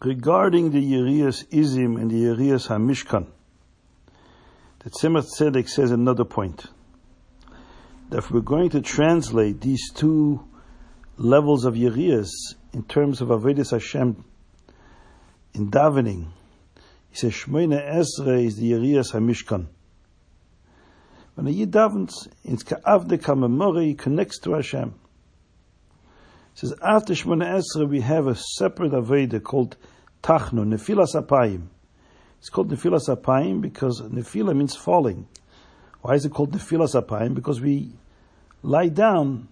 regarding 0.00 0.70
the 0.70 0.82
Yerias 0.82 1.46
Izim 1.48 2.00
and 2.00 2.10
the 2.10 2.24
Yerias 2.24 2.68
Hamishkan, 2.68 3.26
the 4.80 4.90
Tzemach 4.90 5.26
Tzedek 5.38 5.68
says 5.68 5.90
another 5.90 6.24
point. 6.24 6.66
That 8.10 8.18
if 8.18 8.30
we're 8.30 8.40
going 8.40 8.70
to 8.70 8.80
translate 8.80 9.60
these 9.60 9.90
two 9.92 10.46
levels 11.16 11.64
of 11.64 11.74
Yerias 11.74 12.28
in 12.72 12.84
terms 12.84 13.20
of 13.20 13.28
Avedis 13.28 13.72
Hashem 13.72 14.24
in 15.54 15.70
davening, 15.70 16.28
he 17.10 17.16
says 17.16 17.32
Shmoyne 17.32 17.74
Esre 17.74 18.44
is 18.44 18.56
the 18.56 18.72
Yerias 18.72 19.12
Hamishkan. 19.12 19.66
When 21.34 21.46
a 21.46 21.50
Yid 21.50 21.72
davens, 21.72 22.28
it's 22.44 22.62
Ka'avde 22.62 23.18
Kamemore, 23.18 23.98
connects 23.98 24.38
to 24.40 24.52
Hashem. 24.52 24.94
He 26.56 26.60
says, 26.60 26.74
after 26.82 27.12
Shemona 27.12 27.60
Esra, 27.60 27.86
we 27.86 28.00
have 28.00 28.26
a 28.26 28.34
separate 28.34 28.92
Aveda 28.92 29.42
called 29.42 29.76
Tachno, 30.22 30.64
Nefilas 30.64 31.14
Apayim. 31.14 31.66
It's 32.38 32.48
called 32.48 32.70
Nefilas 32.70 33.14
Apayim 33.14 33.60
because 33.60 34.00
Nefila 34.00 34.56
means 34.56 34.74
falling. 34.74 35.28
Why 36.00 36.14
is 36.14 36.24
it 36.24 36.32
called 36.32 36.52
Nefilas 36.52 36.98
Apayim? 36.98 37.34
Because 37.34 37.60
we 37.60 37.92
lie 38.62 38.88
down 38.88 39.48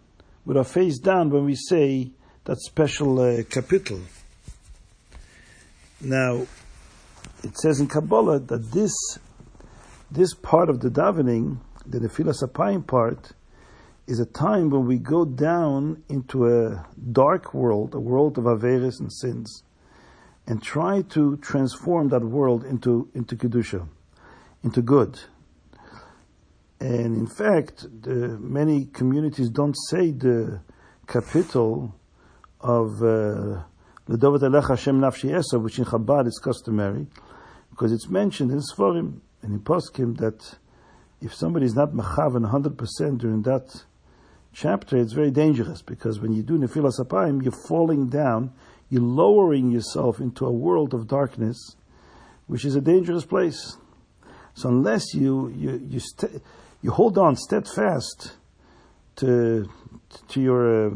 with 0.46 0.56
our 0.56 0.64
face 0.64 0.98
down 0.98 1.28
when 1.28 1.44
we 1.44 1.56
say 1.56 2.10
that 2.44 2.58
special 2.60 3.20
uh, 3.20 3.42
kapitel. 3.42 4.00
Now, 6.00 6.46
it 7.42 7.58
says 7.58 7.80
in 7.80 7.86
Kabbalah 7.86 8.38
that 8.40 8.72
this 8.72 8.94
this 10.10 10.32
part 10.32 10.70
of 10.70 10.80
the 10.80 10.88
davening, 10.88 11.58
the 11.84 11.98
Nefilas 11.98 12.42
Apayim 12.42 12.86
part, 12.86 13.32
is 14.06 14.20
a 14.20 14.26
time 14.26 14.70
when 14.70 14.86
we 14.86 14.98
go 14.98 15.24
down 15.24 16.02
into 16.08 16.46
a 16.46 16.86
dark 17.12 17.54
world, 17.54 17.94
a 17.94 18.00
world 18.00 18.36
of 18.36 18.44
Averis 18.44 19.00
and 19.00 19.12
sins, 19.12 19.62
and 20.46 20.62
try 20.62 21.02
to 21.02 21.38
transform 21.38 22.08
that 22.08 22.22
world 22.22 22.64
into, 22.64 23.08
into 23.14 23.34
Kedusha, 23.34 23.88
into 24.62 24.82
good. 24.82 25.18
And 26.80 27.16
in 27.16 27.26
fact, 27.26 27.86
the, 28.02 28.36
many 28.38 28.86
communities 28.86 29.48
don't 29.48 29.76
say 29.88 30.10
the 30.10 30.60
kapitel 31.06 31.92
of 32.60 33.02
uh, 33.02 33.62
Ledovat 34.06 34.42
Elech 34.42 34.68
Hashem 34.68 35.00
Nafshi 35.00 35.34
Esa, 35.34 35.58
which 35.58 35.78
in 35.78 35.86
Chabad 35.86 36.26
is 36.26 36.38
customary, 36.42 37.06
because 37.70 37.90
it's 37.90 38.10
mentioned 38.10 38.50
in 38.50 38.60
Sforim 38.60 39.20
and 39.40 39.54
in 39.54 39.60
Poskim 39.60 40.18
that 40.18 40.58
if 41.22 41.34
somebody 41.34 41.64
is 41.64 41.74
not 41.74 41.92
Mechavan 41.92 42.50
100% 42.50 43.18
during 43.18 43.42
that 43.42 43.84
chapter, 44.54 44.96
it's 44.96 45.12
very 45.12 45.30
dangerous 45.30 45.82
because 45.82 46.20
when 46.20 46.32
you 46.32 46.42
do 46.42 46.56
Nefilas 46.56 47.00
Apayim, 47.00 47.42
you're 47.42 47.52
falling 47.52 48.08
down, 48.08 48.52
you're 48.88 49.02
lowering 49.02 49.70
yourself 49.70 50.20
into 50.20 50.46
a 50.46 50.52
world 50.52 50.94
of 50.94 51.08
darkness, 51.08 51.76
which 52.46 52.64
is 52.64 52.76
a 52.76 52.80
dangerous 52.80 53.24
place. 53.24 53.76
So 54.54 54.68
unless 54.68 55.14
you 55.14 55.48
you 55.48 55.82
you, 55.88 55.98
st- 55.98 56.42
you 56.80 56.92
hold 56.92 57.18
on 57.18 57.36
steadfast 57.36 58.36
to 59.16 59.68
to 60.28 60.40
your 60.40 60.86
uh, 60.86 60.94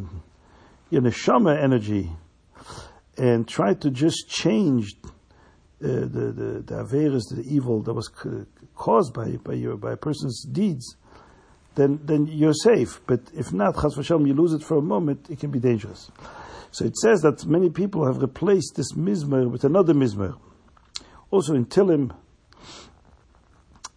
your 0.91 1.03
neshama 1.03 1.61
energy 1.61 2.11
and 3.17 3.49
try 3.49 3.75
to 3.75 3.91
just 3.91 4.29
change 4.29 4.95
uh, 5.03 5.07
the 5.81 6.33
the 6.33 6.63
the 6.65 6.85
averis, 6.85 7.23
the 7.35 7.45
evil 7.49 7.83
that 7.83 7.95
was 7.95 8.11
c- 8.23 8.47
caused 8.77 9.13
by 9.13 9.37
by 9.43 9.55
your 9.55 9.77
by 9.77 9.93
a 9.93 9.97
person's 9.97 10.45
deeds, 10.45 10.97
then, 11.79 12.01
then 12.03 12.27
you're 12.27 12.53
safe. 12.53 13.01
But 13.07 13.21
if 13.35 13.53
not, 13.53 13.77
chas 13.77 13.97
you 13.97 14.35
lose 14.35 14.53
it 14.53 14.63
for 14.63 14.77
a 14.77 14.83
moment, 14.83 15.31
it 15.31 15.39
can 15.39 15.51
be 15.51 15.61
dangerous. 15.61 16.11
So 16.73 16.85
it 16.85 16.97
says 16.97 17.21
that 17.23 17.47
many 17.47 17.71
people 17.71 18.05
have 18.05 18.21
replaced 18.21 18.75
this 18.75 18.93
mizmer 18.93 19.49
with 19.51 19.65
another 19.65 19.95
mizmer. 19.95 20.37
Also 21.31 21.55
in 21.55 21.67
Tilim, 21.67 22.11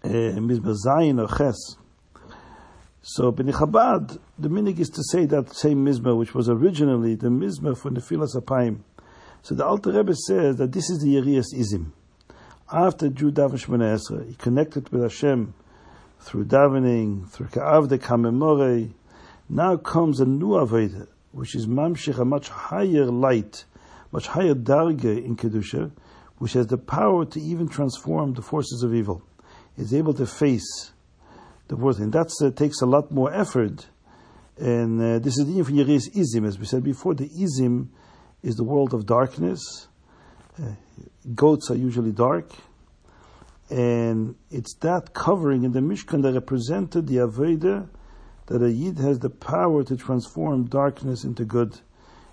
uh, 0.03 0.07
mizmer 0.07 0.75
Zayin 0.85 1.19
or 1.19 1.35
Ches. 1.35 1.75
So 3.01 3.29
in 3.29 3.47
Chabad, 3.47 4.19
the 4.37 4.47
minig 4.47 4.79
is 4.79 4.89
to 4.89 5.03
say 5.11 5.25
that 5.25 5.55
same 5.55 5.83
mizmer, 5.83 6.15
which 6.15 6.35
was 6.35 6.47
originally 6.47 7.15
the 7.15 7.29
mizmer 7.29 7.75
for 7.75 7.89
Nefilas 7.89 8.35
Apayim. 8.35 8.81
So 9.41 9.55
the 9.55 9.65
Alter 9.65 9.91
Rebbe 9.91 10.13
says 10.13 10.57
that 10.57 10.71
this 10.71 10.89
is 10.91 10.99
the 10.99 11.15
Yerias 11.15 11.47
Izim. 11.55 11.91
After 12.71 13.09
Judah 13.09 13.49
Shemona 13.49 13.97
Esra, 13.97 14.27
he 14.27 14.35
connected 14.35 14.89
with 14.89 15.01
Hashem 15.01 15.55
through 16.21 16.45
davening, 16.45 17.27
through 17.29 17.47
ka'avde 17.47 17.97
kamemore, 17.97 18.91
now 19.49 19.75
comes 19.75 20.19
a 20.19 20.25
new 20.25 20.51
Aveda, 20.51 21.07
which 21.31 21.55
is 21.55 21.67
mamshich, 21.67 22.17
a 22.19 22.25
much 22.25 22.49
higher 22.49 23.05
light, 23.05 23.65
much 24.11 24.27
higher 24.27 24.53
darge 24.53 25.03
in 25.03 25.35
Kedusha, 25.35 25.91
which 26.37 26.53
has 26.53 26.67
the 26.67 26.77
power 26.77 27.25
to 27.25 27.39
even 27.39 27.67
transform 27.67 28.33
the 28.33 28.41
forces 28.41 28.83
of 28.83 28.93
evil. 28.93 29.23
Is 29.77 29.93
able 29.93 30.13
to 30.15 30.27
face 30.27 30.91
the 31.67 31.75
world, 31.75 31.99
and 31.99 32.11
that 32.13 32.29
uh, 32.41 32.51
takes 32.51 32.81
a 32.81 32.85
lot 32.85 33.11
more 33.11 33.33
effort. 33.33 33.87
And 34.57 35.01
uh, 35.01 35.19
this 35.19 35.37
is 35.37 35.45
the 35.47 35.63
for 35.63 35.71
Yeris 35.71 36.09
Izim, 36.09 36.45
as 36.45 36.59
we 36.59 36.65
said 36.65 36.83
before. 36.83 37.15
The 37.15 37.29
Izim 37.29 37.87
is 38.43 38.55
the 38.55 38.65
world 38.65 38.93
of 38.93 39.05
darkness. 39.05 39.87
Uh, 40.61 40.71
goats 41.33 41.71
are 41.71 41.75
usually 41.75 42.11
dark 42.11 42.51
and 43.71 44.35
it's 44.49 44.75
that 44.81 45.13
covering 45.13 45.63
in 45.63 45.71
the 45.71 45.79
Mishkan 45.79 46.21
that 46.23 46.33
represented 46.33 47.07
the 47.07 47.15
Aveda 47.15 47.87
that 48.47 48.61
a 48.61 48.69
Yid 48.69 48.97
has 48.99 49.19
the 49.19 49.29
power 49.29 49.81
to 49.85 49.95
transform 49.95 50.65
darkness 50.65 51.23
into 51.23 51.45
good. 51.45 51.79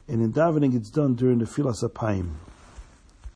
And 0.09 0.21
in 0.21 0.33
davening, 0.33 0.75
it's 0.75 0.91
done 0.91 1.15
during 1.15 1.39
the 1.39 1.45
Filas 1.45 1.85
Apayim. 1.85 2.31